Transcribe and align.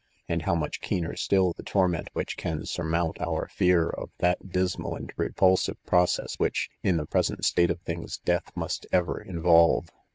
and 0.27 0.41
how 0.41 0.55
much, 0.55 0.81
keener 0.81 1.15
still 1.15 1.53
the 1.53 1.61
torment 1.61 2.09
which 2.13 2.35
can 2.35 2.65
surmount 2.65 3.21
our 3.21 3.47
fear 3.49 3.87
of 3.87 4.09
that 4.17 4.49
dismal 4.49 4.95
and 4.95 5.13
repulsive 5.15 5.77
process 5.85 6.39
which, 6.39 6.71
in 6.81 6.97
the 6.97 7.05
present 7.05 7.45
state 7.45 7.69
of 7.69 7.79
things, 7.81 8.17
death 8.25 8.49
must 8.55 8.87
ever 8.91 9.21
involve. 9.21 9.89